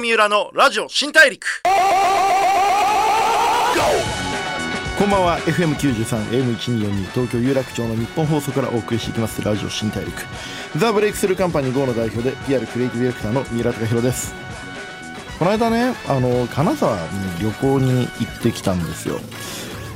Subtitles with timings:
[0.00, 1.62] 三浦のラジオ新大陸。
[4.98, 5.38] こんばんは。
[5.40, 9.42] FM93 AM1242 東京有楽町の日本放送からお送りしていきます。
[9.44, 10.22] ラジオ新大陸。
[10.76, 14.34] ザ・ブレイクスルーカンパニー GO の代表で PR クリエイティブディレクターの三浦貴弘です。
[15.38, 17.00] この間ねあの金沢に
[17.40, 19.20] 旅行に行ってきたんですよ。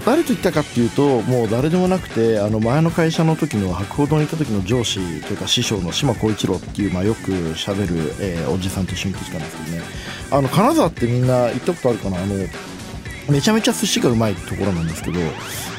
[0.04, 9.82] 誰と行ったかっていうともう誰でもなくてあの前の会社の時の博報堂に行った時の上司というか師匠の島光一郎っていう、まあ、よくしゃべる、えー、おじさんと一緒に行ってきたんですけどね。
[10.30, 12.22] あの金沢ってみんな行ったことあるかな？
[12.22, 12.34] あの
[13.30, 15.18] めちゃめちゃ寿司がうまいところなんですけど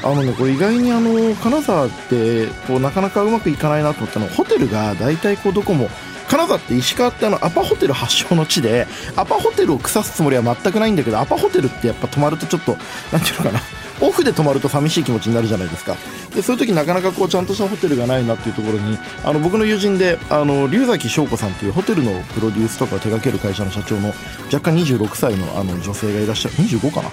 [0.02, 5.88] あのねこれ意外にあの金沢ってこうなかなかうまくいかないなと思ったのホテルが大体こうどこも
[6.28, 8.86] 金沢って石川ってあのアパホテル発祥の地で
[9.16, 12.76] アパホテルを腐すつもりは全くないんだけどアパホテルってやっぱ泊まるとちょっと
[13.12, 13.60] 何ていうのかな
[14.02, 15.96] オフで泊まると寂しい気持ちになるじゃないですか。
[16.34, 24.08] でそういう時なかなかこうちゃんとしたホテルがないなっていうところにあの僕の友人であの龍崎翔子さんというホテルのプロデュースとかを手掛ける会社の社長の
[24.52, 27.10] 若干26歳のあの女性がいらっしゃる25かな？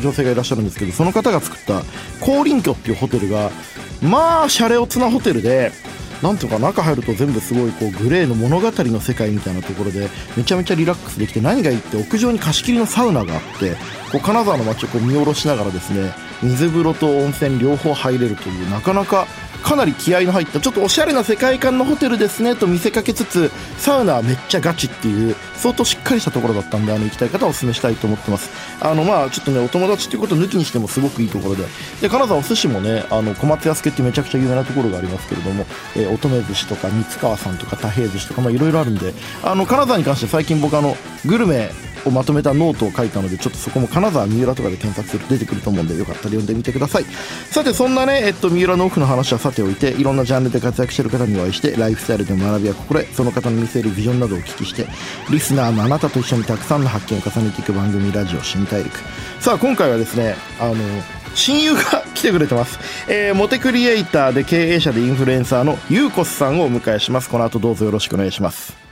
[0.00, 1.82] 女性がいらっしゃるんですけどその方が作った
[2.24, 3.50] 高林居っていうホテルが
[4.00, 5.70] まあシャレオツなホテルで
[6.22, 13.76] なんとか中入ると全部すごいこうグレーの物語の世界みたいなところでめちゃめちゃリラックスできて何がいいって屋上に貸し切りのサウナがあって
[14.12, 19.26] こう金沢の街をこう見下ろしながらですね水風呂と温泉両方入れるというなかなか
[19.66, 28.48] かなり気合の入ったちょっとおしゃれな世界観のホテルですねと見せかけつつサウナはめっちゃガチっていう相当しっかりしたところだったんであの行きたい方はお勧めしたいと思ってます。
[28.80, 31.64] あのまあちょっとねお友達っていうことを抜きにしてもすごくいいところで。
[32.00, 41.72] で金沢お寿司もねあの小松安家ってめちゃくちゃ有名なところがありますけれども、えー、乙女寿司とか三川さんとか太平寿司とかまあいろいろあるんであの金沢に関して最近僕あのグルメ
[42.06, 47.04] をまとめたノートを書いたのでちょっとそこも金沢三浦とかで検索すると出てくると思うんでよかったら読んでみてください。
[47.50, 54.86] さてそんなね、えっと、三浦のオフの話はさておいていろんなジャンルで活躍してる方にお会いしてライフスタイルで学びや心得その方の見せるビジョンなどをお聞きして
[55.30, 58.98] リスナーのあなたと一緒にたくさんの発見を重ねていく番組ラジオ新大陸
[59.40, 60.74] さあ今回はですねあの
[61.34, 61.80] 親友が
[62.14, 62.78] 来てくれてます、
[63.10, 67.28] えー、モテクリエイターで経営者でインフルエンサーのゆうこすさんをお迎えします。
[67.28, 68.85] この後どうぞよろしくお願いします。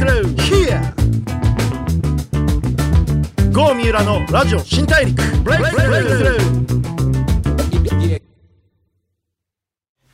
[0.00, 0.80] ブレイクスルー Here.
[3.52, 5.22] GO 三浦のラジオ新大陸。
[5.42, 6.60] ブレイクスルー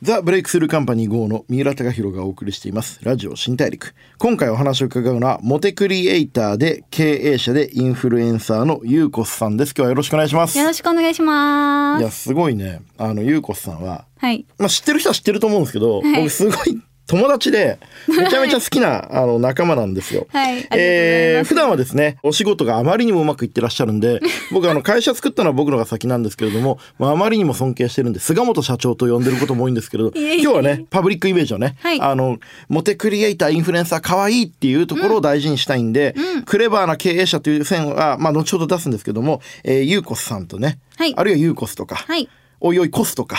[0.01, 2.99] ザ・ブレイクスルーカンパニー GO の三浦貴弘がお送りしています。
[3.03, 3.95] ラジオ新大陸。
[4.17, 9.69] 今回お話を伺うのはモテクリエイターで経営者でインフルエンサーのゆうこすさんです。
[9.69, 10.57] 今日はよろしくお願いします。
[10.57, 12.01] よろしくお願いします。
[12.01, 12.81] いやすごいね。
[12.97, 14.45] あのゆうこすさんははい。
[14.57, 20.27] まあ知ってる人は知ってると思うんですけど、はい、僕すごい友達で、めちゃめちゃ好きな、あの、仲間なんですよ。
[20.29, 20.67] はい。
[20.71, 24.19] えー、普段はですね、お仕事があまりにもうまくいってらっしゃるんで、
[24.51, 42.27] 僕あの、会社作ったのは僕のが先なんですけれども、まあ、あまりにも尊敬してるんで、菅本社長と呼んでることも多いんですけれど、今日はね、パブリックイメージをね、はい、あの、モテクリエイター、インフルエンサー、可愛いっていうところを大事にしたいんで、うん、クレバーな経営者という線は、まあ、後ほど出すんですけども、えー、ユーコスさんとね、はい、あるいはユーコスとか、はい
[42.59, 43.37] おいおいコスとか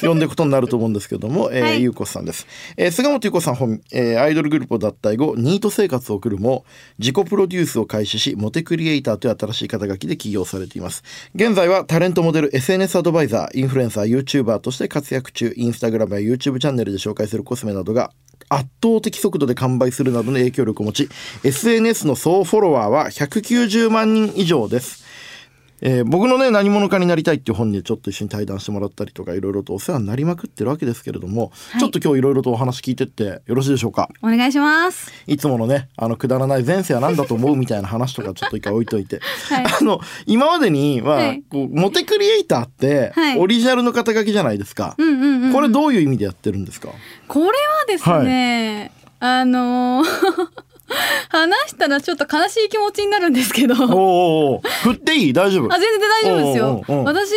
[0.00, 2.46] 呼んでいくことになると思うんですけども、 えーはい、ゆうこさんです。
[2.76, 6.64] えー、菅本ゆうこさん本、えー、アイドルグループを脱退後、ニート生活を送るも、
[6.98, 11.02] 自己プロデュースを開始し、モテクリエイターという新しい肩書きで起業されています。
[11.34, 18.12] 現在はタレントモデル、SNS アドバイザー、インフルエンサー、YouTuber として活躍中、インスタグラムや YouTube チャンネルで紹介するコスメなどが
[18.48, 21.08] 圧倒的速度で完売するなどの影響力を持ち、
[21.44, 25.07] SNS の総フォロワーは190万人以上です。
[25.80, 34.08] えー、僕のね何者かになりたいっていう本にちょっと一緒に対談してもらったりとかいろいろとお世話になりまくってるわけですけれども、はい、ちょっと今日いろいろとお話聞いてってよろしいでしょうか？
[34.22, 35.12] お願いします。
[35.26, 46.88] いつものねあのくだらない前世は何だと思うみたいな話とかちょっと一回置いといて、はい、 あの今までには、はい、こうモテクリエイターってオリジナルの肩書きじゃないですか、うんうんうん、これどういう意味でやってるんですか？
[47.28, 47.52] これは
[47.86, 48.90] ですね、
[49.20, 50.67] あのー
[51.28, 53.74] 話したらちょっと悲しい気持ちになるんですけど。
[53.94, 55.32] おお振っていい？
[55.32, 55.72] 大丈夫？
[55.72, 56.84] あ全然大丈夫ですよ。
[57.04, 57.30] 私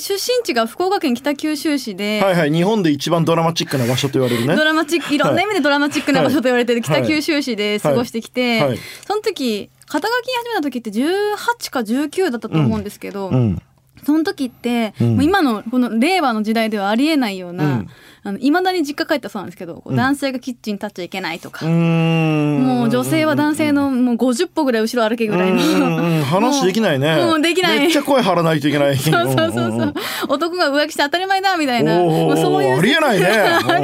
[0.00, 2.20] 出身地が福岡県北九州市で。
[2.22, 2.52] はいはい。
[2.52, 4.56] 日本で一番ドラマチックな場所と言われるね。
[4.56, 8.68] ドラマチックいろんな意味でドラマチックな場所と言われてる北九州市で過ごしてきて、はい。
[8.70, 13.34] はい、その時肩書き始めた時って18か19だったと思うんですけど、うん。
[13.34, 13.62] うん。
[14.04, 17.84] その時って、うん、今のこの令和の時代ではありえないような、
[18.24, 26.24] うん、あの未だに実家帰ったそうなんですけど、うん、男性がキッチン立っちゃいけないとか、もう女性は男性のもう50歩ぐらい後ろ歩けぐらいの。
[26.24, 27.16] 話できないね。
[27.24, 27.78] もうできない。
[27.78, 28.96] めっちゃ声張らないといけない。
[28.96, 29.94] そうそうそうそう。
[30.28, 31.98] 男が浮気して当たり前だみたいな。
[31.98, 32.78] もうそういう。
[32.78, 33.32] ありえないね。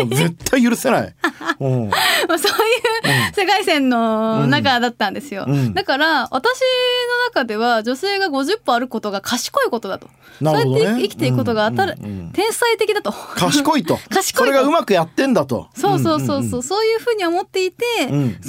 [0.11, 1.14] 絶対許せない、
[1.58, 1.87] も
[2.29, 6.64] まあそういう世界線の中だったんですよ、うん、だから私の
[7.26, 10.12] 中では女性が50歩あることが賢いことだと、ね、
[10.43, 11.96] そうやって生きていくことが当たる、
[12.32, 13.12] 天才的だと。
[13.12, 13.99] 賢いと。
[14.11, 15.69] 賢いそれがうまくやってんだと。
[15.75, 18.41] そうそうそうそう、そういうふうに思っていて、そういう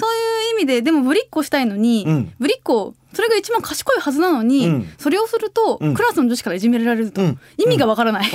[0.54, 2.06] 意味ででもぶりっ子したいのに、
[2.40, 8.32] ぶりっ子それが一番賢いはずなのに、うん、それをすると、うん、クラスの女子からいじめられると、うん、意味がわからない。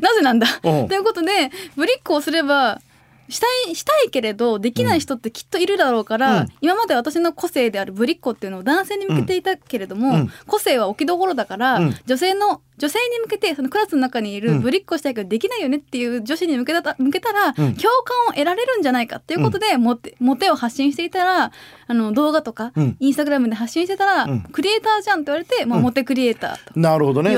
[0.00, 0.46] なぜなんだ？
[0.62, 2.80] ということでぶりっ子をすれば
[3.28, 17.72] したいしたいけれどできない人ってきっといるだろうから、うん、今まで私の個性であるぶりっ子っていうのを男性に向けていたけれども、うん、個性は置きどころだから、うん、女性の女性に向けてそのクラスの中にいるぶりっ子したいけどできないよねっていう女子に向けた向けたら、共感
[18.28, 21.52] を得られるんじゃないかっていうことで、モテモテを発信していたら
[21.86, 27.34] あの動画とか、インスタグラムで発信してたら、クリエイターじゃんって言われて、まあ、モテクリエイターとなるほどね。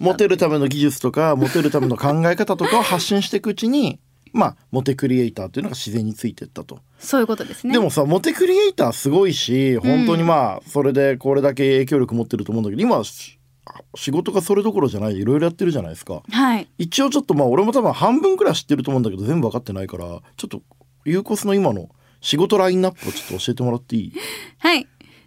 [0.00, 4.00] モテるための技術とかモテるための考え方とかを発信していくうちに
[4.32, 6.80] まあモテクリエイターっていうのが自然についてったと。
[6.98, 7.72] そういうことですね。
[7.72, 20.04] でもさモテクリエイターすごいし本当にまあそれでこれだけ影響力持ってると思うんだけど今仕事がそれどころじゃないいろいろやってるじゃないですか、はい、一応ちょっとまあ俺も多分半分くらい知ってると思うんだけど全部分かってないから
[20.36, 20.62] ちょっと
[21.04, 21.88] ユーコスの今の
[22.20, 24.12] 仕事ラインナップをちょっと教えてもらっていい？
[24.58, 24.86] はい。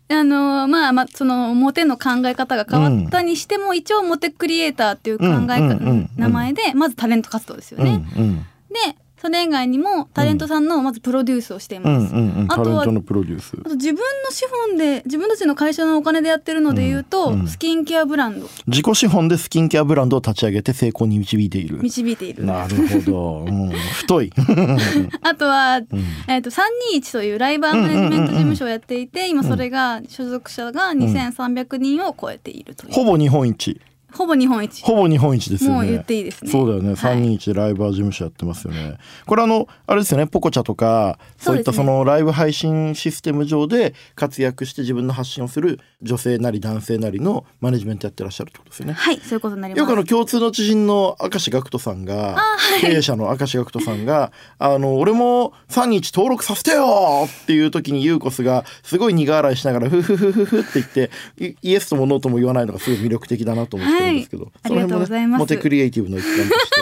[0.09, 8.05] あのまあまあそのモテの考え方が変わったにしても、うん、一応モテクリエイターっていう考え方、名前でまずタレント活動ですよね。
[8.17, 12.13] うんうんでそれ以外にもタレントさんのまずプロデュースをしています。
[12.49, 17.39] あとは自分の資本で自分たちの会社のお金でやってるので言うと、うん。
[17.39, 18.49] うん、スキンケアブランド。
[18.67, 21.81] 自己資本でスキンケアブランドを立ち上げて成功に導いている。
[21.81, 22.43] 導いている。
[22.43, 24.33] なるほど、うん、 太い。
[25.23, 25.77] あとは、
[26.27, 33.79] えーと、321というライバーマネジメント事務所をやっていて今それが所属者が2300人を超えているという、ほぼ日本一
[34.13, 34.83] ほぼ日本一。
[34.83, 35.75] ほぼ日本一ですよね。
[35.75, 36.51] もう言っていいですね。
[36.51, 38.97] そうだよね、三人一ライバー事務所やってますよね。
[39.25, 40.27] これあのあれですよね。
[40.27, 48.93] ポコチャとかそういったそのライブ配信システム上で活躍して自分の発信をする女性なり男性なりのマネジメントやってらっしゃるってことですよね。
[48.93, 49.79] はいそういうことになります。
[49.79, 61.11] よくあの共通の知人の明石学人さんが、はい、経営者の明石学人さんがあの俺も三人一登録させてよっていう時にユーコスがすごい苦笑いしながらフフフフフって言って
[61.61, 65.39] イエスともノーとも言わないのがすごい魅力的だなと思ってるんですけど、はいがとうございます。
[65.39, 66.81] モテクリエイティブの一環として。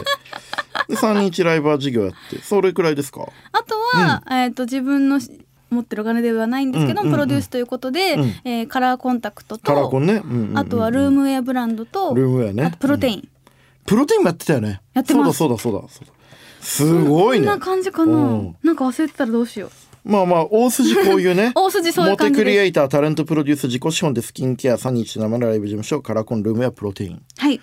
[0.90, 2.42] で3日ライバー事業やって。
[2.42, 3.28] それくらいですか？
[3.52, 5.20] あとは、うん、えっ、と自分の
[5.70, 12.76] 持ってるお金ではないんですけど、うんうんうん、プロデュースということで、うん、えー、カラーコンタクトとカラーコンね、うんうんうん、あとはルームウェアブランドとルームウェアね。
[12.80, 13.30] プロテイン、うん、
[13.86, 14.82] プロテインもやってたよね。
[14.94, 15.38] やってます。
[15.38, 15.88] そうだそうだそうだ。
[15.90, 16.14] そうだ。
[16.62, 17.48] すごいね。
[17.48, 19.72] こんな感じかな、うん、なんか忘れてたらどうしよう
[20.04, 27.22] まあまあ大筋こういうね大筋そういうモテクリエイタータレントプロデュース自己資本でスキンケア3日生ライブ事務所カラコンルームやプロテイン。
[27.38, 27.62] はい。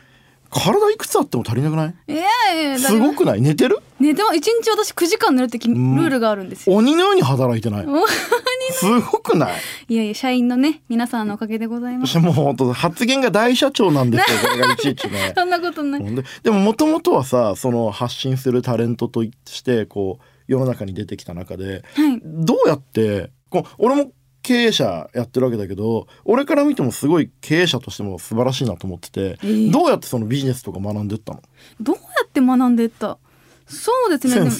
[0.50, 1.94] 体いくつあっても足りなくない？
[2.08, 2.23] いや
[2.55, 3.43] いやすごくない？
[3.43, 3.81] 寝てる？
[4.00, 7.87] 寝ても一日私9時間寝るってルールがあるんですよ、鬼のように働いてない？
[8.73, 9.55] すごくない？
[9.88, 12.19] いやいや社員のね皆さんのおかげでございます。
[12.19, 15.35] もう本当発言が大社長なんですよ これがいちいちね。
[15.37, 16.14] そんなことない。
[16.14, 24.11] ででももともとはさその発信するタレントとしてこう世の中に出てきた中で、はい、どうやってこう俺も
[24.43, 31.43] 経営者やってるわけだけど俺から見てもすごい経営者としても素晴らしいなと思ってて、えー、どうやってそのビジネスとか学んでったの？
[31.81, 33.19] どうやって学んでった？
[33.67, 34.50] そうですね。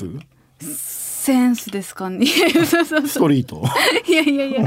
[0.61, 1.25] センス？
[1.25, 2.27] センスですかね。
[2.27, 3.63] ストリート？
[4.07, 4.65] いやいやいや。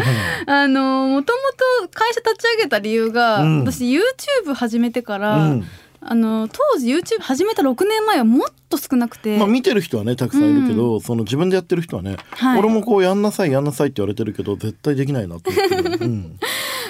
[0.47, 1.39] あのもとも
[1.83, 5.63] と会社立ち上げた理由が、うん、私 YouTube 始めてから、うん
[6.03, 15.51] あの当時 YouTube 始めた6年前はもっと少なくて、まあ、見てる人はねたくさんいるけど、うん、その自分でやってる人はね、はい、俺もこうやんなさいやんなさいって言われてるけど絶対できないなって
[16.01, 16.39] うん、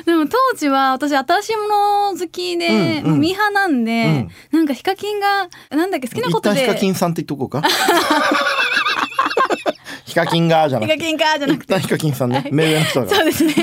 [0.05, 1.67] でも当時は私新しいも
[2.13, 6.61] の好きで、うんうん、ミーハーなんで、うん、なんかヒカキンがなんだっけ好きなことで。
[6.61, 7.61] ヒカキンさんって言っとこうか？
[10.05, 10.95] ヒカキンがじゃなくて。
[10.95, 11.79] ヒカキンがじゃなくて。
[11.79, 12.47] ヒカキンさんね。
[12.51, 13.09] 目上の人が。
[13.09, 13.53] そうですね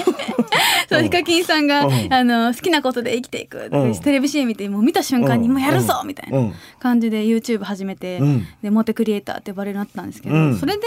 [0.88, 3.70] そうヒカキンさんが、あの好きなことで生きていく、
[4.02, 8.20] テレビ CM 見てもう見た瞬間にもうやるぞみたいな感じで YouTube 始めて、
[8.62, 10.82] でモテクリエイターって呼ばれるようになったんですけど、それで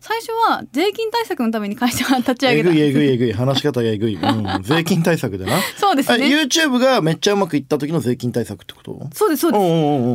[0.00, 3.32] 最初は税金対策のために会社が立ち上げたえぐいえぐいえぐい。
[3.32, 5.58] 話し方がえぐい、うん、 税金対策でな。
[5.76, 6.26] そうですね。
[6.26, 9.10] YouTube がめっちゃうまくいった時の税金対策ってこと？
[9.12, 9.58] そうですそうで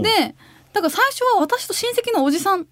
[0.09, 0.19] す。
[0.19, 0.35] で
[0.73, 2.65] だから最初は私と親戚のおじさん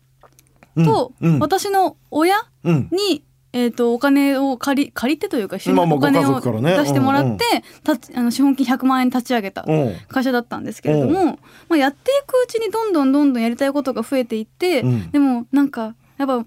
[0.84, 3.24] と、私の親に、
[3.56, 7.44] えーと、お金を借り借りてというか、まあ、お金を出してもらって、
[7.84, 9.64] たあの資本金100万円立ち上げた
[10.08, 11.38] 会社だったんですけれども、
[11.70, 16.44] まあ、やっていくうちにどんどんどんどんやりたいことが増えていって、うん、でもなんかやっぱ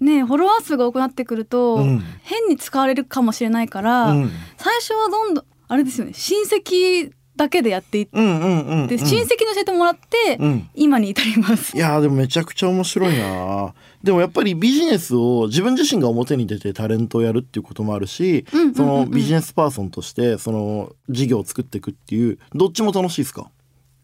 [0.00, 10.38] ねフォロワー数が多くなってくると、うん、変に使われるかもしれないから、うん、最初はどんどんあれですよね親戚だけでやっていって、親戚に教えてもらって、
[10.74, 11.74] 今に至ります。
[11.74, 13.72] いやでもめちゃくちゃ面白いな。
[14.02, 18.44] でもやっぱりビジネスを自分自身が表に出てタレントをやるっていうこともあるし、
[18.76, 23.50] そのビジネスパーソンとしてその事業を作っていくっていうどっちも楽しいですか？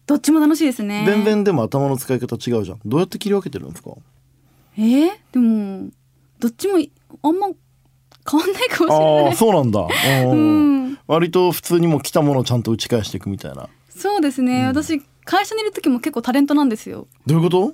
[0.07, 1.03] どっちも楽しいですね。
[1.05, 2.79] 全然でも頭の使い方違うじゃん。
[2.85, 3.91] どうやって切り分けてるんですか？
[4.77, 5.89] えー、でも
[6.39, 6.79] どっちも
[7.21, 7.47] あんま
[8.29, 9.27] 変わんないかもしれない。
[9.29, 9.87] あそうなんだ、
[10.25, 13.69] うん、割と普通にも来たものをちゃんと打ち返していくみたいな。
[13.89, 17.07] そうですね、うん、私会社にいる時も結構タレントなんですよ。
[17.25, 17.73] どういうこと？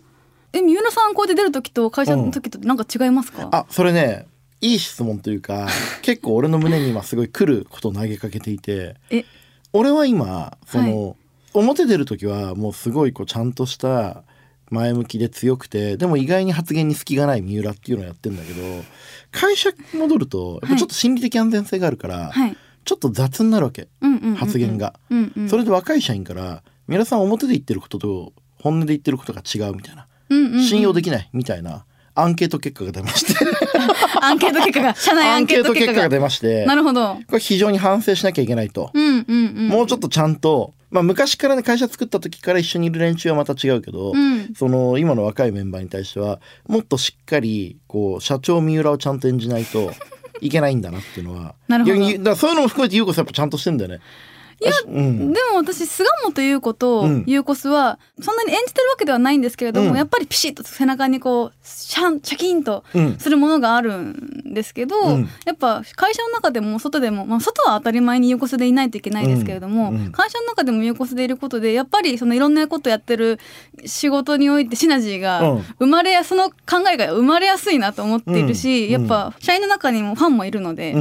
[0.54, 4.28] え三浦さんこうやって出る時と会社の時となんか違いますか、うん、あそれね
[4.60, 5.68] いい質問というか
[6.04, 9.26] 結構俺の胸に今すごい来ることを投げかけていてえ？
[9.74, 11.16] 俺は今その、はい、
[11.54, 14.24] 表出る時はもうすごいこうちゃんとした
[14.70, 18.62] 前向きで強くてでも意外に発言に隙がない三浦っていうのをやってんだけど
[19.32, 23.88] 会社戻るとやっぱちょっと心理的安全性があるから、はい、ちょっと雑になるわけ、
[24.36, 33.34] 発言が、うんうん、それで若い社員から「三浦さん表で言ってることと本音で言ってることが違う」みたいな、うんうんうん、信用できないみたいなアンケート結果が出まして。
[34.22, 36.10] アンケート結果が社内アンケート結果が。
[36.10, 36.66] 出まして。
[36.66, 37.16] なるほど。
[37.28, 39.34] これ非常に反省しなきゃいけないと、うんうんう
[39.64, 49.92] ん、もうちょっとちゃんとまあ、昔からね会社作った時から一緒にいる連中はまた違うけど、うん、その今の若いメンバーに対してはもっとしっかりこう社長三浦をちゃんと演じないと
[50.42, 51.56] いけないんだなっていうのは。
[51.70, 52.24] なるほど。
[52.24, 54.00] だそういうのも含めて優子さんやっぱちゃんとしてんだよね。
[54.62, 62.84] いや、うん、でも私菅本優子と優子スはそんなに演じてるわけではないんですけれども、うん、やっぱりピシッと背中にこうシャンシャキンと
[63.18, 73.40] するものがあるんですけど、うん、やっぱ会社の中でも外でも、まあ、外は当たり前に優子スでいないといけないですけれども、会社の中でも優子スでいることでやっぱりそのいろんなことやってる
[73.86, 75.42] 仕事においてシナジーが
[75.80, 80.96] 生まれやその考えが生まれやすいなと思っているし、やっぱ社員の中にもファンもいるので、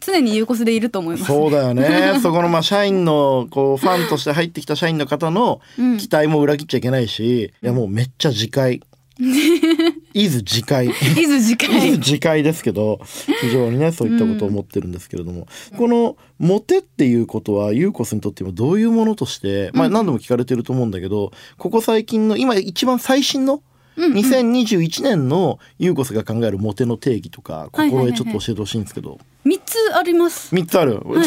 [0.00, 2.18] 常に有効でいると思います、ね、そうだよね。
[2.22, 5.60] そこのまあ社員のこうファンとして入ってきた社員の方の
[5.98, 8.80] 期待も裏切っちゃいけないし、うん、いやもうめっちゃ次回
[10.14, 10.92] いず次回い
[11.26, 13.00] ず次回次回ですけど
[13.40, 23.60] 非常にねそういったことを思ってるんですけれども、うん、このモテっていうことはユーコスにとってもどういうものとして、まあ何度も聞かれてると思うんだけど、ここ最近の今一番最新の
[23.98, 30.54] 2021年のユーゴスが考えるモテの定義とか心得ちょっと教えてほしいんですけど、三つあります。
[30.54, 31.24] 三つある、はい、ごめん。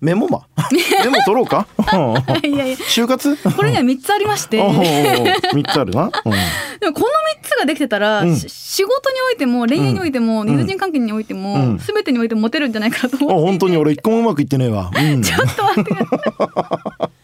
[0.00, 0.46] メモマ
[1.04, 1.66] メモ取ろうか？
[2.44, 2.76] いやいや。
[2.76, 3.36] 就活？
[3.56, 4.62] これには三つありまして。
[5.52, 6.10] 三つあるな、うん、
[6.80, 17.15] でもこの三つができてたら、うん、仕事においても恋愛においても、うん、友人関係においても、うん、全てにおいてモテるんじゃないかと思って本当に俺一個もうまくいってねえわ、 ちょっと待ってください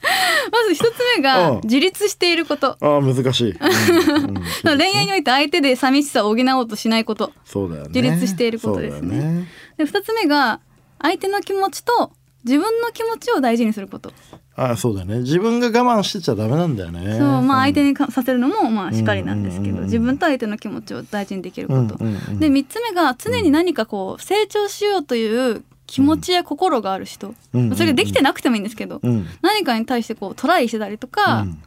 [0.51, 2.77] まず一つ目が自立していること。
[2.81, 3.55] ああ難しい。
[4.65, 7.33] 恋愛において相手で寂しさを補おうとしないこと。
[7.45, 7.89] そうだよね。
[7.89, 9.17] 自立していることですね。
[9.17, 10.61] ねで二つ目が
[11.01, 12.13] 相手の気持ちと
[12.45, 14.13] 自分の気持ちを大事にすること。
[14.55, 31.63] あそうだね自分が我慢してちゃダメなんだよねそうまあ相手にさせるのもまあしっかりなんですけど、自分と相手の気持ちを大事にできること、で3つ目が常に何かこう成長しようという気持ちや心がある人、うん、それができてなくてもいいんですけど、うん、何かに対してこうトライしてたりとか、うん、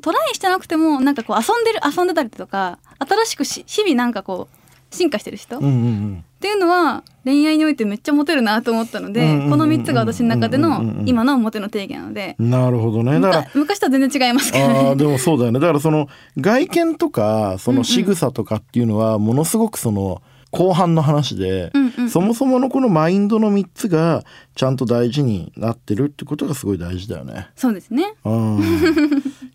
[0.00, 13.20] トライしてなくてもなんかこう遊んでる遊んでたりとか新しくし日々なんかこう進化してる人、うんうんうん、っていうのは恋愛においてめっちゃモテるなと思ったので、うんうん、この3つが私の中での今のモテの定義なので、なるほどね。
[13.20, 15.60] だから昔とは全然違いますけど、ね、あでもそうだよね。
[15.60, 20.20] だからその外見とかその仕草とかっていうのはものすごくその、
[20.52, 24.22] 後半の話で、うんうん、そもそものこのマインドの3つが
[24.54, 27.48] ちゃんと大事になってるってことがすごい大事だよね。
[27.56, 28.14] そうですね。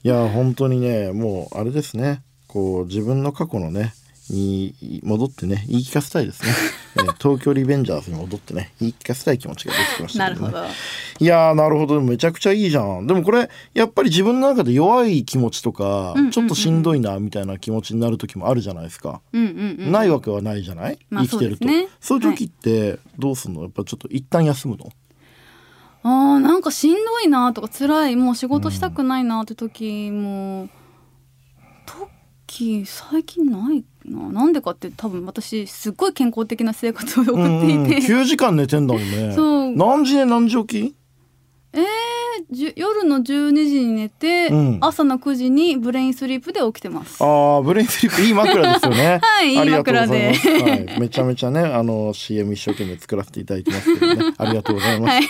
[0.03, 3.93] いや本当にねもうあれですねこう自分の過去のね
[4.33, 6.49] に戻ってね言い聞かせたいですね、
[6.97, 10.65] えー、東京リベンジャーズに戻ってね言い聞かせたい気持ちが出てきました、ね、なるほど。
[11.19, 11.99] いやなるほど。
[12.01, 13.07] めちゃくちゃいいじゃん。
[13.07, 21.67] でもこれやっぱり自分の中で弱い気持ちとか、ちょっとしんどいなみたいな気持ちになる時もあるじゃないですか、ないわけはないじゃない、まあ、生きてると。
[21.99, 23.63] そう、ね,、いう時ってどうすんの？
[23.63, 24.89] やっぱちょっと一旦休むの？
[26.03, 28.15] あーなんかしんどいなとか辛い。
[28.15, 30.69] もう仕事したくないなって時も、うん、
[32.45, 34.31] 時最近ないな。
[34.31, 39.33] なんでかって多分私すっごい健康的な生活を送っていて、うん、9時間寝てんだもんね。
[39.35, 39.71] そう。
[39.75, 40.95] 何時寝何時起き？
[41.73, 47.23] えー、夜の12時に寝て、うん、朝の9時にブレインスリープで起きてます。
[47.23, 49.19] ああブレインスリープいい枕ですよね。
[49.21, 54.33] はいいい枕で、はい、めちゃめちゃねあの CM 一生懸命作らせていただいてますけどね。
[54.39, 55.23] ありがとうございます、はい、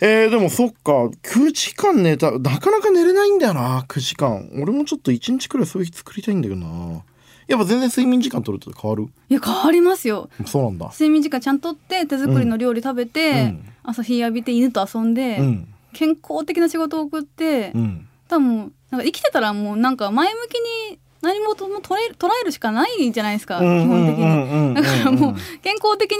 [0.00, 0.92] えー、でもそっか。
[1.22, 4.48] 9時間寝たなかなか寝れないんだよな9時間。
[4.54, 7.02] 俺もちょっと1日くらいそういう日作りたいんだけどな
[7.46, 9.08] やっぱ全然睡眠時間取ると変わる？
[9.28, 10.30] いや変わりますよ。
[10.46, 10.86] そうなんだ。
[10.92, 20.54] 睡眠時間ちゃんとって手作りの料理食べて、うん、朝日浴びて犬と遊んで、うん、健康的な仕事を送って、うん、多分なんか生きてたらもうなんか前向き
[20.90, 24.74] に何もとも捉え捉えるしかないじゃないですか、基本的に。
[24.74, 26.18] だからもう健康的に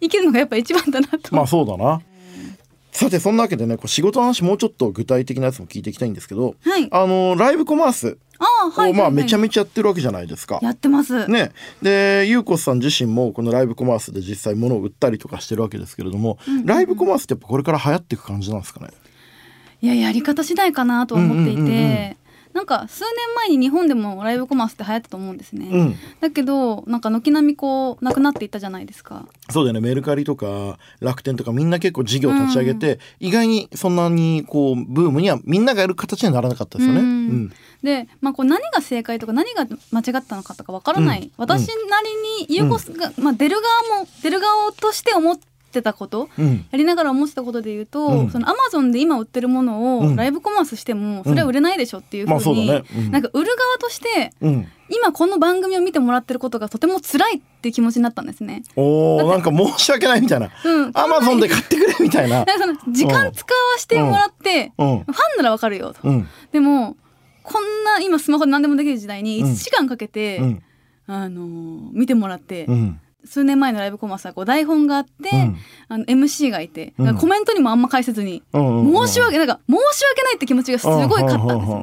[0.00, 1.34] 生きるのがやっぱ一番だなと。
[1.36, 2.00] まあそうだな。
[2.90, 8.16] さてそんなわけでねこう仕事の話もうちょっと具体的なやつも聞いていきたいんですけど、はい、あのライブコマース
[8.64, 10.58] あはい、まあめちゃめちゃやってるわけじゃないですか。
[10.62, 11.28] やってます。
[11.28, 18.88] ね、でゆうこさん自身もこのライブコマースで実際物を売ったりとかしてるわけですけれども、うんうん、ライブコマースってやっぱこれから流行っていく感じなんですかね？
[19.82, 22.16] いややり方次第かなと思っていて、うんうんうんうん
[22.56, 29.28] なんか数年前に日本でもライブコマースって流行ったと思うんですね、うん、だけどなんか軒並みこうなくなっていったじゃないですか。
[29.50, 29.80] そうだよね。
[29.80, 41.74] メルカリとか楽天とかみんな結構事業立ち上げて、うん、意外にそんなにこうブームにはみんながやる形にはならなかったですよね、うん、で、まあ、こう何が正解とか何が間違ったのかとかわからない、私な
[42.46, 43.56] りにユーコスが、まあ、出る
[43.90, 45.44] 側も出る側として思って
[45.76, 54.32] ってたこと、うん、やりながら思ってたことで言うと、うん、そのアマゾンで今売ってるものをライブコマースしてもそれは売れないでしょっていうふうに、まあね、なんか売る側として、
[54.88, 58.62] 今この番組を見てもらってることがとても辛いっていう気持ちになったんですね。
[58.76, 60.50] おなんか申し訳ないみたいな。
[60.94, 62.44] アマゾンで買ってくれみたいな。
[62.58, 65.04] その時間使わしてもらって、ファン
[65.38, 66.08] ならわかるよと。
[66.52, 66.96] でも
[67.42, 70.40] こんな今スマホで何でもできる時代に1時間かけて、
[71.06, 72.66] あのー、見てもらって。
[73.26, 75.56] 数年前のライブコマースはこう台本があって、うん、
[75.88, 81.78] あの MC がいて、うん、コメントにもあんま返せずに、うん申し訳なんか申し訳ないって気持ちがすごい勝ったんですよ。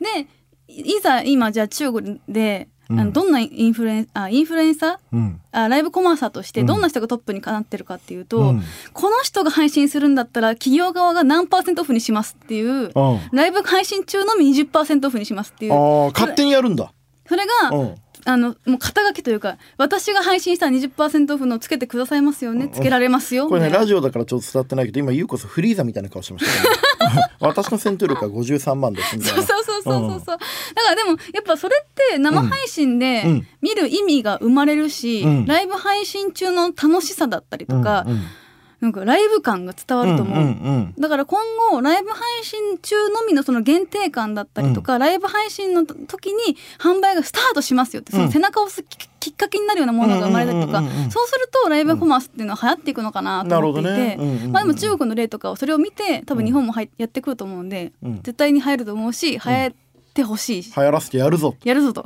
[0.00, 0.28] ね。
[0.28, 0.28] で
[0.68, 12.92] いざ今じゃあ中国であのどんなインフルエンあインフルエンサー、うん、あライブコマーサーとしてどんな人がトップになってるかっていうと、うん、この人が配信するんだったら企業側が何パーセントオフにしますっていう、
[13.32, 15.72] ライブ配信中のみ20%オフにしますっていう。
[16.12, 16.92] 勝手にやるんだ。
[17.26, 26.76] それがあのもう肩書きというか私が配信したら20%オフのつけてくださいますよねつけられますよこれねラジオだからちょっと伝わってないけど今優子さんフリーザみたいな顔してましたね。
[27.40, 29.42] 私の戦闘力は53万ですみたいな。
[29.42, 30.16] そうそうそうそうそう、う。
[30.16, 30.40] ん、だか
[30.90, 38.22] らでもやっぱそれって生配信で見る意味が生まれるし、うん、ライブ配信中の楽しさだったりとか、うんうん
[38.84, 40.38] なんかライブ感が伝わると思う。
[40.38, 48.82] うんうんうん、だから今後ライブ配信中のみのその限定感だったりとか、うん、ライブ配信の時に販売がスタートしますよってその背中を押す
[49.20, 54.16] きっかけになるようなものが生まれたりとか、そうするとライブコマースっていうのは流行っていくのかなと思っていて、ね。
[54.20, 59.74] うんうん、まあ、でも中国の例とかをそれを見て多分日本もはやってくると思うんで、絶対に入ると思うし流行っ
[60.12, 60.62] てほしい。
[60.62, 62.04] 流行らせてやるぞやるぞと、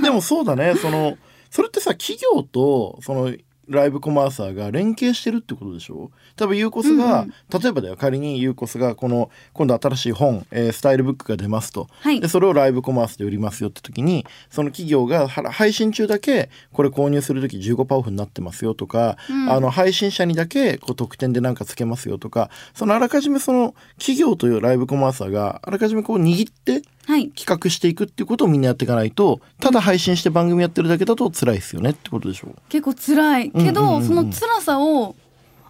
[0.00, 0.76] でもそうだね。
[0.76, 1.18] その
[1.50, 3.32] それってさ企業とその
[3.68, 6.10] ライブコマーサーが連携してるってことでしょ？
[6.36, 7.96] 多分ユーコスが、うんうん、例えばだよ。
[7.96, 26.73] 仮にユーコスがこの今度新しい本、えー、スタイルブックが出ますと、はい、でそれをライブコマースで売りますよって時にその企業が配信中だけこれ購入する時15%オフになってますよとか、うん、あの配信者にだけこう特典で何かつけますよとかそのあらかじめその企業というライブコマーサーがあらかじめこう握って
[27.06, 32.54] 企画していくっていうことをみんなやっていかないとただ配信して番組やってるだけだと辛いですよねってことでしょう。
[32.68, 33.50] 結構辛い。
[33.50, 35.14] けど、その辛さを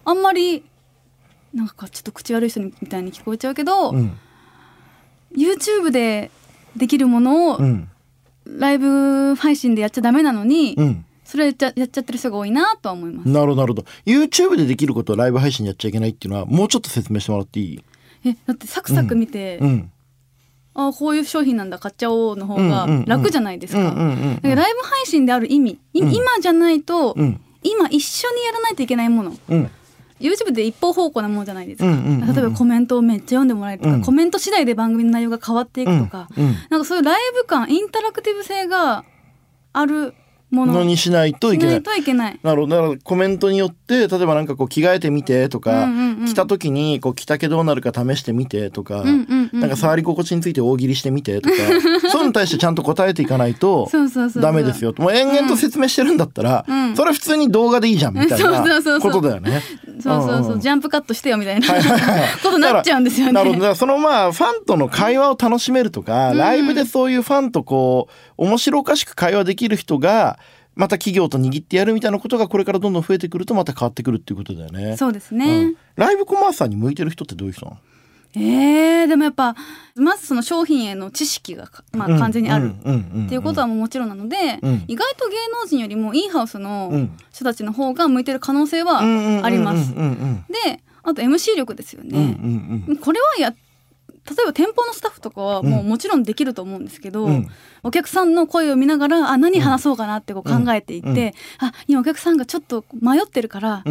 [0.05, 0.63] あんまり
[1.53, 4.17] なんかちょっと口悪い人みたいに聞こえちゃうけど、うん、
[5.35, 6.31] YouTube で
[6.75, 7.59] できるものを、
[8.45, 13.29] ライブ配信でやっちゃダメなのに、うん、それやっちゃやっちゃってる人が多いなとは思います。
[13.29, 13.85] なるほどなるほど。
[14.05, 17.83] YouTube でできることをライブ配信やっちゃいけないっていうのはもうちょっと説明してもらっていい？
[18.25, 19.91] えだってサクサク見て、うん、
[20.77, 23.79] あこういう商品なんだ買っちゃおうの方が楽じゃないですか。
[23.81, 29.37] ライブ配信である意味、今じゃないと、うん、今一緒にやらないといけないもの。
[29.49, 29.71] うん。
[30.19, 36.45] YouTube で一方方向なものじゃないですか、例えばコメントをめっちゃ読んでもらえるとか、うん、コメント次第で番組の内容が変わっていくとか、うん。
[36.45, 39.03] うん、なんかそういうライブ感インタラクティブ性が
[39.73, 40.13] ある
[40.55, 41.81] ものにしないといけない。
[42.13, 42.75] ないなるほど。
[42.75, 53.89] だからコメントによって、例えばなんかこう着替えてみてとか、うんうんうん、着た時にこう着たけどうなるか試してみてとか、うんうんうん、なんか触り心地について大喜利してみてとか、 そういうのに対してちゃんと答えていかないと
[54.37, 54.93] ダメですよ。
[54.97, 58.63] もう延々と説明してるんだったら、うん、それは普通に動画でいいじゃんみたいな
[59.01, 59.61] ことだよね。
[59.99, 61.67] そうそうそう、ジャンプカットしてよみたいな、
[62.43, 63.33] ことになっちゃうんですよね。
[63.33, 63.75] なるほど。
[63.75, 70.39] そのまあファンとの会話を楽しめるとか、ライブでそういうファンとこう面白おかしく会話できる人が
[70.75, 74.97] また企業と握ってやるみたいなことがこれからどんどん増えてくるとまた変わってくるっていうことだよね。
[74.97, 77.77] そうですね、うん、ライブコマースさんに向いてる人ってどういう人なの？
[78.37, 79.55] えー、でもやっぱ
[79.95, 89.93] まずその商品への知識が、まあ、完全にあるっていうことはもちろんなので、うん、意外と芸能人よりもインハウスの人たちの方が向いてる可能性はあります。
[89.93, 92.37] であと MC 力ですよね。
[92.99, 93.55] これはや
[94.29, 97.47] 例えば店舗のスタッフとかはもうもちろんできると思うんですけど、うん、
[97.83, 103.83] お客さんの声を見ながらあ何話そうかなってこう考えていって、うん、あ今お客さんがちょっと迷ってるから、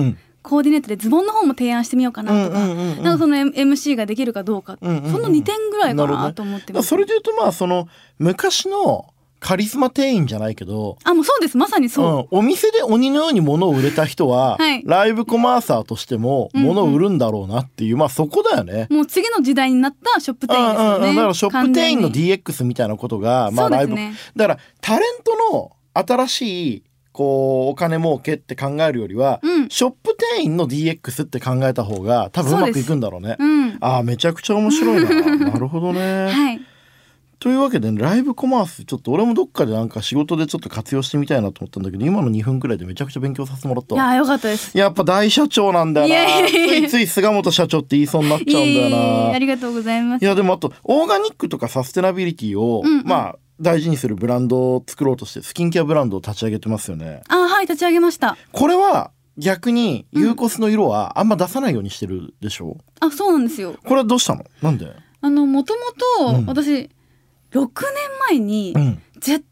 [0.43, 9.14] コーディネートでズボンの方も提案してみようかなとか、なんかその MC ができるかどうか、うんうんうん、その2点ぐらいかなと思ってます、ね、それでいうとまあその昔の
[9.45, 11.59] カリスマ店員じゃないけどあもうそうです。
[11.59, 18.87] まさにそう、うん、お店で鬼のように物を売れた人は、はい、ライブコマーサーとしても物を売るんだろうなっていう、うんうん、まあそこだよね。
[18.89, 33.37] もう次の時代になったショップ店員ですよね、だからショップ店員の DX みたいなことがまあライブ、ね、だからタレントの新しいこうお金儲けって考えるよりは、うん、ショップ店員の DX って考えた方が多分うまくいくんだろうね。
[33.39, 35.37] ううん、ああめちゃくちゃ面白いな。
[35.37, 36.29] なるほどね。
[36.33, 36.61] はい
[37.45, 44.75] というわけで、ね、ライブコマースちょっと俺もどっかでなんか仕事でちょっと活用してみたいなと思ったんだけど今の2分くらいでめちゃくちゃ勉強させてもらったいやよかったです。
[44.75, 50.25] やっぱ大社長なんだよなついつい菅本社長って言いそうになっちゃうんだよなありがとうございます。
[50.25, 57.21] いやでもあとオーガニックとかサステナビリティを、うんうん、まあ大事にするブランドを作ろうとしてスキンケアブランドを立ち上げてますよね。
[57.29, 58.39] あはい立ち上げました。
[58.53, 62.69] これは逆にユーコスの色はあんま出さないようにしてるでしょ？
[62.69, 63.75] う、うん、あそうなんですよ。
[63.85, 64.47] これはどうしたの？
[64.63, 64.91] なんで？
[65.21, 65.75] あのもと
[66.19, 66.91] もと私、
[67.55, 67.69] 6年
[68.31, 69.43] 前に、うん、ぜ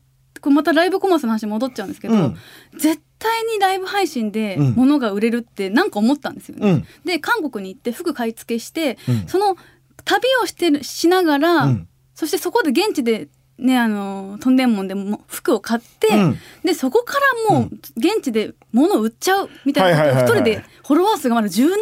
[0.41, 2.37] これまたライブコマースの話戻っちゃうんですけど、うん、
[2.77, 6.71] 絶対にライブ配信で物が売れるってなんか思ったんですよね。
[6.71, 9.57] うん、で韓国に行って服買い付けして、その
[10.05, 11.69] 旅をしてしながら、
[12.15, 21.79] そしてそこで現地でね、あのトンデンモンでも服を買って、うん、でそこからもう現地で物を売っちゃうみたいなことを一人でフォロワー数がまだ十何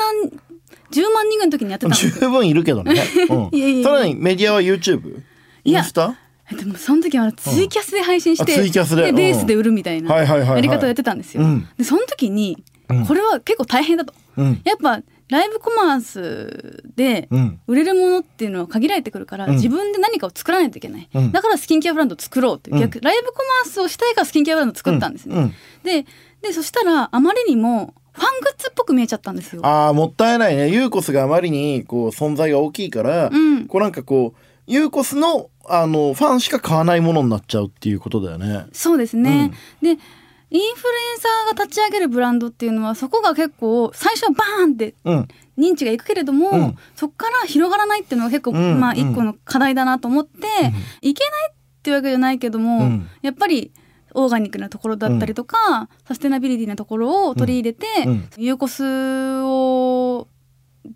[0.90, 2.12] 10万人ぐらいの時にやってたんですよ。
[2.12, 5.22] 十分いるけどね、 うん、いやいやさらにメディアは YouTube?
[5.64, 6.16] インスタ？
[6.50, 9.12] でもその時はツイキャスで配信して、ツイキャスで？
[9.12, 11.44] レースで売るみたいなやり方をやってたんですよ。
[11.78, 12.62] でその時に
[13.06, 14.14] これは結構大変だと、
[14.64, 17.28] やっぱライブコマースで
[17.68, 22.80] 売れるものっていうのは限られてくるから、自分で何かを作らないといけない、だからスキンケアブランドを作ろうっていう。
[22.80, 25.54] 逆、ライブコマースをしたいからスキンケアブランドを作ったんですね。
[25.84, 26.04] で
[26.42, 29.64] でそしたらあまりにもファングッズっぽく見えちゃったんですよ。
[29.64, 34.40] ああもったいないねユーコスがあまりにこう存在が大きいから、うん、こうなんかこう
[34.70, 38.66] ユーコスのあのファンしか買わないものになっちゃうっていうことだよね。
[38.72, 39.52] そうですね、
[39.82, 40.02] うん、で
[40.52, 44.94] インフルエンサーが立ち上げるブランドっていうのはそこが結構最初はバーンって
[45.56, 50.38] 認知がいくけれども、うん、そこから広がらないっていうのは結構、うん、まあ一個の課題だなと思って、
[51.02, 53.72] いけないっていうわけじゃないけども、やっぱり
[54.14, 57.86] オーガニックなところだったりとか、サステナビリティなところを取り入れて、
[58.36, 60.26] ユーコスを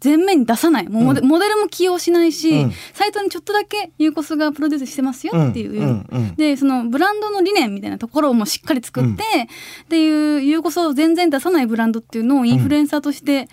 [0.03, 0.88] 前面に出さない。
[0.88, 6.05] もうモデ,、ルも起用しないし、うん、サイトにちょっとだけユーコスがプロデュースしてますよっていう、
[6.37, 9.23] でそのブランドの理念みたいなところをもしっかり作って、
[9.85, 13.49] っていうユーコスを全然出さないブランドっていうのをインフルエンサーとして、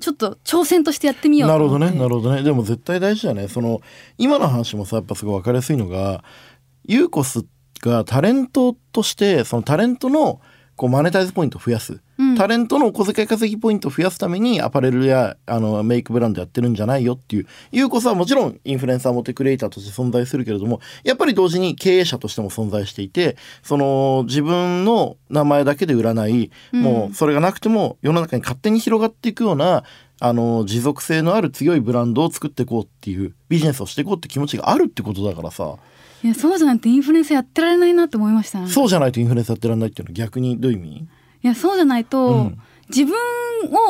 [0.00, 1.90] ちょっと挑戦としてやってみようなるほどね。
[1.90, 2.42] なるほどね。
[2.42, 3.48] でも絶対大事だね。
[3.48, 3.82] その
[4.16, 6.24] 今の話もさやっぱすごい分かりやすいのが
[6.86, 7.44] ユーコス
[7.82, 10.40] がタレントとしてそのタレントの
[10.76, 12.00] こうマネタイズポイントを増やす、うん、
[12.36, 29.84] タレントのお小遣い稼ぎポイントを増やすためにアパレルやあのメイクブランドやってるんじゃないよっていういうこそはもちろんインフルエンサーモテクリエイターとして存在するけれどもやっぱり同時に経営者としても存在していてその自分の名前だけで売らない、うん、もうそれがなくても世の中に勝手に広がっていくような
[30.22, 35.76] あの持続性のある強いブランドを作っていこうっていうビジネスをしていこうって気持ちがあるってことだからさ。
[36.22, 41.08] いやそうじゃないとインフルエンサーやってられないなって思いました、ね、そうじゃないとインフルエンサーやってられないっていうのは逆にどういう意味？
[41.42, 43.16] いやそうじゃないと、うん、自分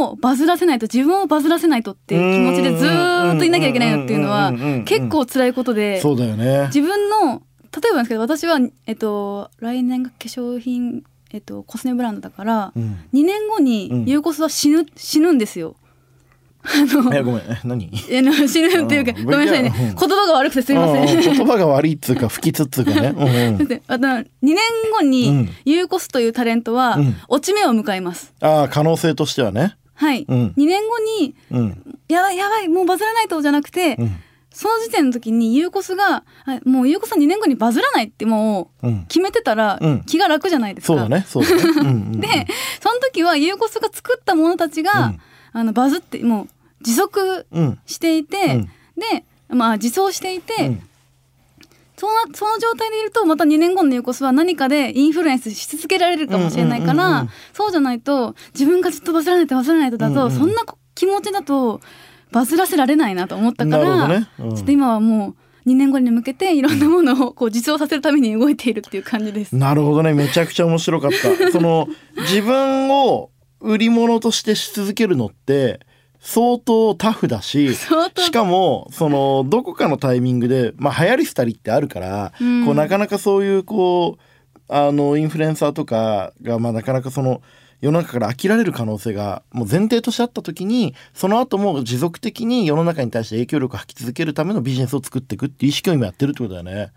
[0.01, 4.53] をバズらせないと自分をバズらせないとっていう気持ちでずっといなきゃいけないのっていうのは
[4.85, 6.67] 結構辛いことでそうだよね。
[6.67, 15.77] 自分の例えばですけど私は、えっと、来年が化粧品、えっと、コスメブランドだから、うん、2年後にユーコスは死ぬ死ぬんですよ。
[16.63, 17.43] あのえごめん。
[17.65, 17.91] 何？
[18.11, 24.59] えの死ぬっていうか、ごめんなさいね、言葉が悪くてすみません、言葉が悪いっつうか不吉っつうかね、 うんうん、あの2年
[24.93, 29.77] 後にユーコスというタレントは落ち目を迎えます、ああ可能性としてはね。
[29.95, 34.17] はい、うん、2年後に、うん、やばいやばいもうバズらないとじゃなくて、うん、
[34.51, 36.25] その時点の時にユーコスが
[36.65, 42.29] もうユーコスは2年後にバズらないってもう決めてたら気が楽じゃないですか、そうだねそうだね、うんうん、で
[42.83, 45.13] その時はユーコスが作ったものたちが、
[45.53, 46.49] あのバズってもう
[46.83, 47.47] 持続
[47.87, 48.65] していて、うん、
[48.97, 50.83] でまあ自走していて、うん、
[51.97, 60.63] そのその状態でいるとまた2年後のユーコスは何かでインフルエンスし続けられるかもしれないから、そうじゃないと自分がずっとバズらないとバズらないとだと、うんうん、そんな
[60.95, 61.81] 気持ちだと
[62.33, 64.29] バズらせられないなと思ったから、ね。
[64.39, 65.35] うん、ちょっと今はも
[65.67, 69.55] う2年後に向けていろんなものをこう実装させるために動いているっていう感じです。
[69.55, 70.15] なるほどね。
[70.15, 71.53] めちゃくちゃ面白かった。
[71.53, 73.31] その自分を
[73.61, 75.81] 売り物としてし続けるのって
[76.21, 84.23] 相当タフだししかもそのどこかのタイミングで、まあ、流行り廃りってあるから、うん、こうなかなかそういうこう
[84.69, 87.43] あのインフルエンサーとかが、まあ、なかなかその
[87.81, 96.93] 世の中から飽きられる可能性がもう前提としてあった時にその後も持続的に世の中に対して影響力を発揮続けるためのビジネスを作っていくっていう意識を今やってるってことだよね。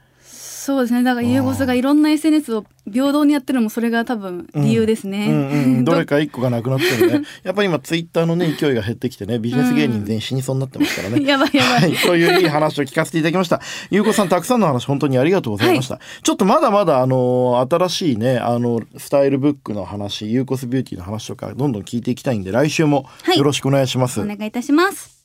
[0.64, 1.04] そうですね。
[1.04, 5.36] だからユーゴスがいろんな SNS を平等にやってるのもそれが多分理由ですね、うん。
[5.36, 5.44] うん。
[5.44, 7.28] うん、 どれか一個がなくなってるね。
[7.44, 13.62] やっぱり今ツイッターのね勢いが減ってきてねビジネス芸人全員死にそうになってますからね、やばいやばい、はい、といういい話を聞かせていただきました。
[13.92, 25.23] ゆうこさんたくさんの話本当にありがとうございました、はい、ちょっとまだまだあの新しいねあのスタイルブックの話ユーコスビューティーの話とかどんどん聞いていきたいんで来週もよろしくお願いします、はい、お願いいたします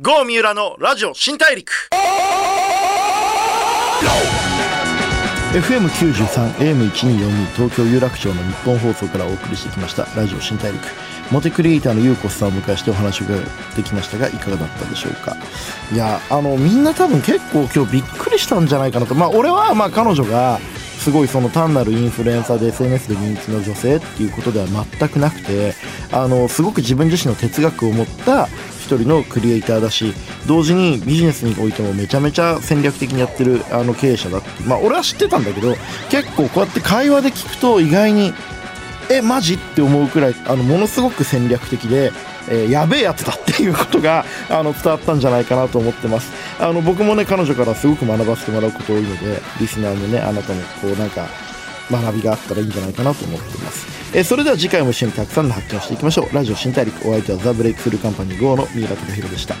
[0.00, 1.72] 郷三浦のラジオ新大陸。
[5.52, 10.80] FM93 AM1242 東京有楽町の日本放送からお送りしてきましたラジオ新大陸。
[11.32, 13.42] モテクリエイターのゆうこさんを迎えしてお話を伺っ
[13.74, 15.36] てきましたがいかがだったでしょうか。
[15.92, 19.16] いやあのみんな多分結構今日びっくりしたんじゃないかなと。
[19.16, 20.60] まあ俺はまあ彼女が
[21.00, 25.74] すごいその単なるインフルエンサーで SNS で人気の女性っていうことでは全くなくて
[26.12, 28.48] あのすごく自分自身の哲学を持った
[28.88, 30.14] 一人のクリエイターだし
[30.46, 34.48] 同時にビジネスにおいてもめちゃめちゃ戦略的にやってるあの経営者だって。
[34.64, 35.74] まあ俺は知ってたんだけど
[36.10, 38.32] 結構こうやって会話で聞くと意外に
[39.10, 39.54] えマジ？
[39.54, 42.12] って思うくらいあのものすごく戦略的で、
[42.48, 46.32] えー、やべえやつだっていうことがあの伝わったんじゃないかなと思ってます。
[46.58, 51.26] あの僕もね彼女からすごく学ばせてもらうこと多いのでリスナーのねあなたもこうなんか
[51.90, 53.97] 学びがあったらいいんじゃないかなと思ってます。
[54.14, 56.34] えー、それでは次回も一緒にたくさんの発見をしていきましょう。
[56.34, 59.54] ラジオ新大陸お相手はザ・ブレイクスルーカンパニー GO の三浦貴弘でした。